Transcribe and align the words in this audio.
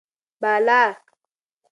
بالا: 0.41 0.83